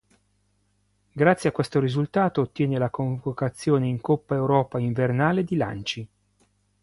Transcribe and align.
Grazie 1.13 1.49
a 1.49 1.51
questo 1.51 1.79
risultato 1.79 2.41
ottiene 2.41 2.79
la 2.79 2.89
convocazione 2.89 3.87
in 3.87 4.01
Coppa 4.01 4.33
Europa 4.33 4.79
invernale 4.79 5.43
di 5.43 5.55
lanci. 5.55 6.07